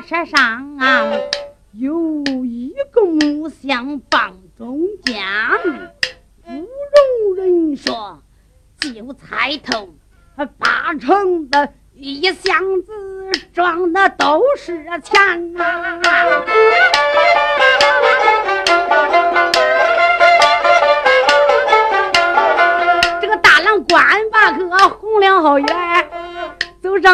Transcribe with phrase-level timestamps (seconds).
[0.00, 0.78] 车上，
[1.72, 5.24] 有一个木箱放中间，
[6.44, 8.22] 不容人说，
[8.78, 9.94] 就猜头
[10.58, 12.92] 八成的一箱子
[13.54, 16.00] 装的都是钱啊。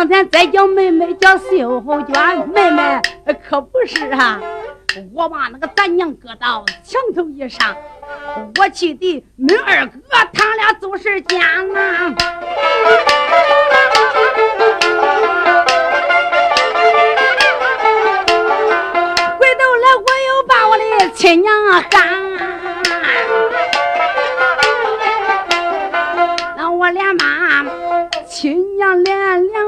[0.02, 1.80] 上前再叫妹妹叫秀
[2.12, 3.00] 娟，妹妹
[3.48, 4.40] 可不是啊！
[5.14, 7.76] 我把那个咱娘搁到墙头一上，
[8.58, 10.00] 我气的恁二哥
[10.32, 11.38] 他俩做事奸
[11.72, 12.12] 呐！
[19.38, 21.54] 回头来我又把我的亲娘
[21.88, 21.88] 喊，
[26.56, 27.31] 那我连骂
[28.42, 29.62] 亲娘连连。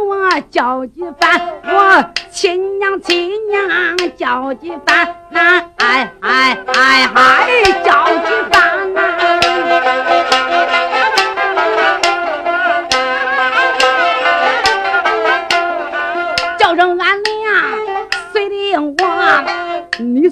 [0.51, 8.54] 叫几番，我亲娘亲娘叫几番，那哎哎哎哎叫几番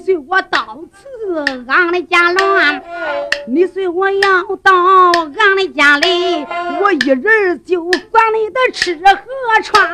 [0.04, 2.82] 随我到此俺的家乱，
[3.46, 6.44] 你随我要到俺的家里，
[6.80, 9.02] 我一人就管你的吃喝。
[9.62, 9.88] 穿，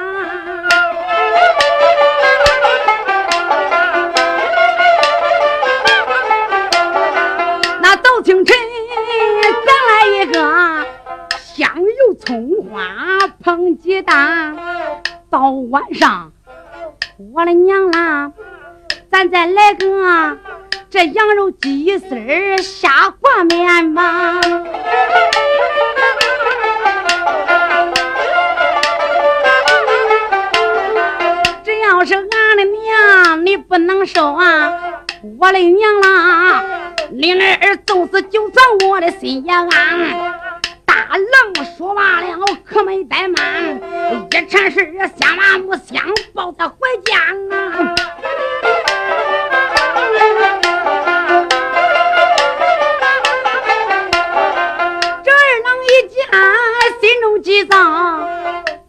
[7.82, 8.56] 那早清晨
[9.66, 10.86] 咱来一个
[11.36, 14.56] 香油葱花碰鸡蛋，
[15.28, 16.27] 到晚上，
[19.18, 20.38] 咱再来个
[20.88, 24.40] 这羊肉鸡丝下挂面吧。
[31.64, 34.72] 只要是俺的娘，你不能收啊！
[35.40, 36.62] 我的娘啦，
[37.10, 39.68] 你那儿就是就算我的心也安。
[40.84, 43.80] 大郎说罢了，可没怠慢，
[44.30, 46.00] 一传十，下马木箱
[46.32, 47.18] 抱在怀间
[47.50, 47.96] 啊！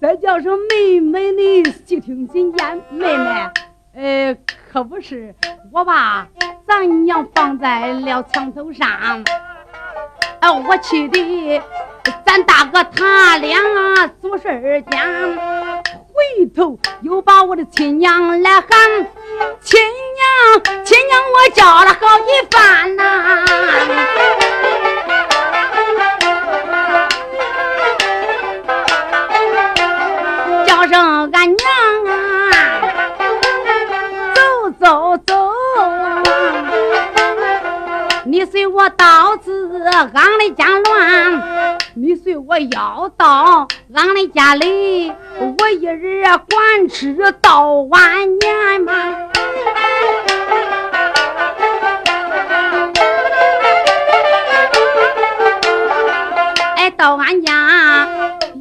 [0.02, 3.50] 再叫声妹妹，你细听心言，妹妹，
[3.96, 4.38] 呃，
[4.72, 5.34] 可不是
[5.74, 6.28] 我把
[6.68, 8.88] 咱娘放在了墙头上，
[10.40, 11.62] 啊，我气的
[12.26, 15.02] 咱大哥他俩做事间，
[16.14, 18.70] 回头又把我的亲娘来喊，
[19.62, 19.80] 亲
[20.16, 24.49] 娘，亲娘，我叫了好几番呐。
[30.90, 31.68] 声俺娘
[32.08, 32.50] 啊，
[34.34, 34.42] 走
[34.80, 35.54] 走走，
[38.26, 48.94] 你随我到此俺的家乱，你随我要到俺的家里，我一人管吃到晚年嘛。
[56.78, 58.10] 哎，到俺家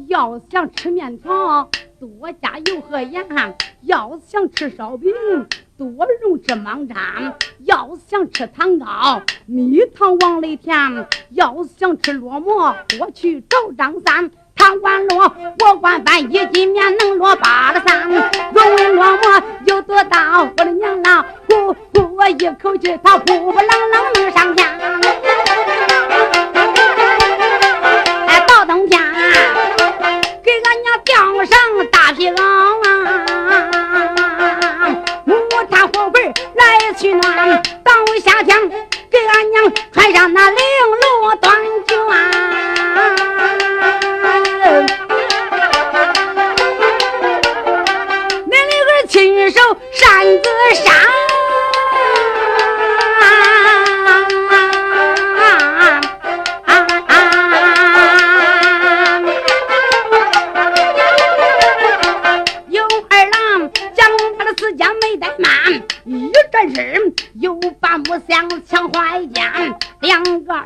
[0.07, 1.67] 要想吃面条。
[1.99, 3.25] 多加油和盐，
[3.81, 5.11] 要想吃烧饼，
[5.77, 5.85] 多
[6.21, 6.95] 用芝麻粘；
[7.65, 14.31] 要想吃糖糕，蜜糖往里填；要想吃烙馍，多去找张三。
[14.55, 18.09] 他管烙，我管饭，一斤面能烙八个三。
[18.09, 25.28] 若问烙馍有多大，我的娘啊，呼呼我一口气，他呼呼啷啷能上天。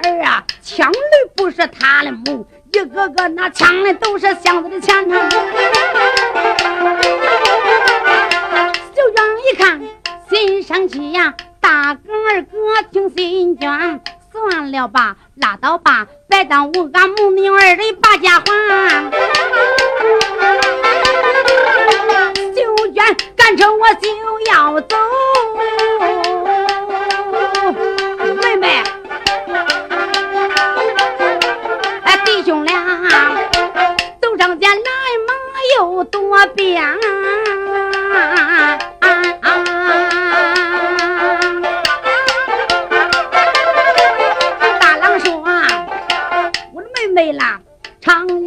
[0.04, 1.00] 儿啊抢的
[1.36, 5.30] 不是他的母，一个个那抢的都是箱子的钱呐。
[8.96, 9.82] 秀娟一看
[10.30, 14.00] 心生气呀，大哥二哥听心倦，
[14.32, 18.44] 算了吧，拉倒吧，别耽误俺母女二人把家还。
[22.54, 23.18] 秀娟。
[23.36, 24.08] 赶着我就
[24.52, 24.96] 要走。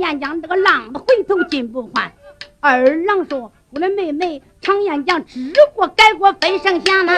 [0.06, 2.12] 常言讲这个浪子回头金不换。”
[2.60, 7.12] 二郎说：“我的妹妹，常言讲知过改过分上下呢。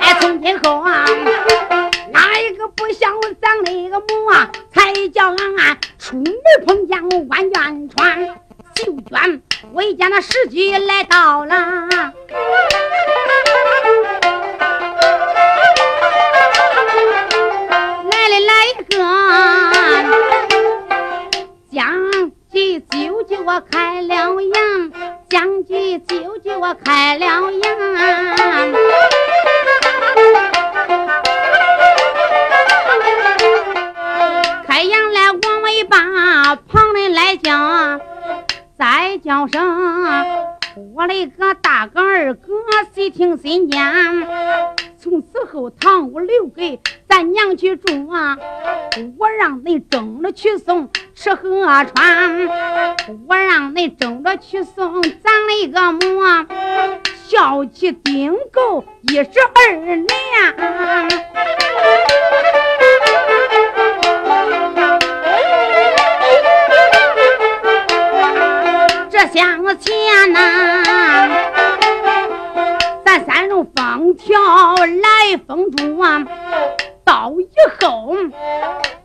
[0.00, 1.04] 哎，从今后啊，
[2.12, 6.32] 哪一个不像咱那个母啊，才叫俺俺出门
[6.64, 8.26] 碰见万元川
[8.76, 12.12] 秀娟，我见那时机来到了。”
[23.48, 24.92] 我开了眼；
[25.30, 27.62] 将计就计，我开了眼。
[34.66, 35.96] 开眼来往尾巴，
[36.56, 37.98] 旁人来叫，
[38.78, 40.47] 再叫声。
[40.94, 42.52] 我的个大哥二哥，
[42.94, 43.80] 谁听心间。
[44.96, 48.36] 从此后，堂屋留给咱娘去住啊！
[49.18, 52.48] 我让你争着去送吃喝穿，
[53.26, 56.22] 我让你争着去送咱那个母，
[57.26, 60.06] 孝气顶够一十二年。
[69.38, 69.46] 向
[69.78, 70.40] 前呐，
[73.04, 74.36] 咱三路风调
[74.74, 76.24] 来风住啊，
[77.04, 77.46] 到以
[77.80, 78.16] 后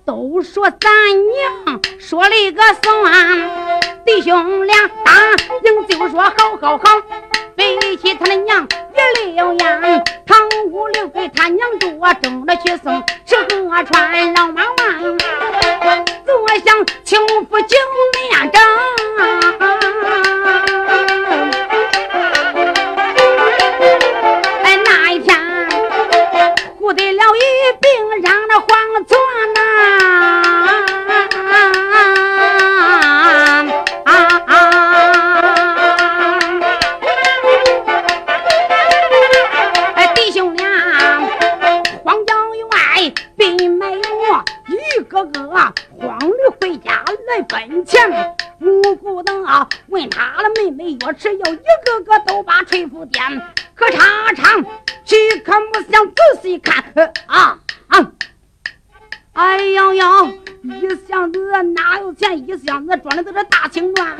[0.04, 0.90] 都说咱
[1.34, 3.14] 娘说了一个算，
[4.08, 5.14] 弟兄俩答
[5.66, 6.84] 应就说好好好，
[7.56, 11.90] 背起他的娘也留言，堂屋留给他娘住，
[12.24, 15.00] 争着去送吃喝穿，老妈妈
[16.26, 17.78] 坐享清福九
[18.32, 18.60] 年整。
[50.14, 53.26] 他的妹妹越吃药，一个个都把吹鼓点，
[53.74, 54.64] 可尝尝。
[55.06, 56.82] 去看木想仔细看，
[57.26, 58.12] 啊啊！
[59.34, 60.28] 哎呦呦，
[60.64, 62.38] 一箱子哪有钱？
[62.48, 64.16] 一箱子装的都是大青砖，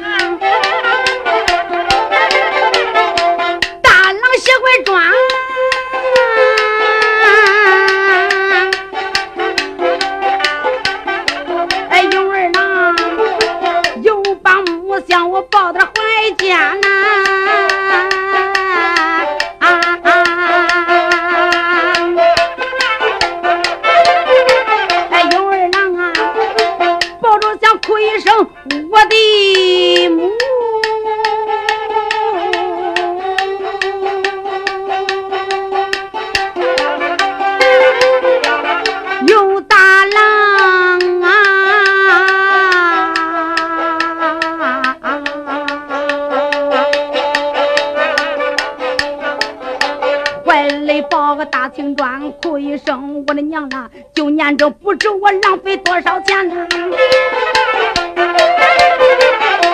[54.44, 56.70] 念不知我浪费多少钱呢、啊。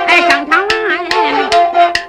[0.06, 1.08] 哎，上堂来，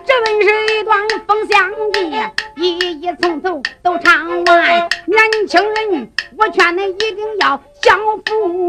[0.05, 2.13] 这本是一段风香记，
[2.57, 4.89] 一一层层都唱完。
[5.07, 8.69] 年轻人，我劝你一定要享福。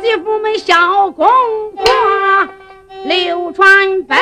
[0.00, 1.26] 媳妇们笑公
[1.74, 1.84] 婆，
[3.04, 4.16] 流传百。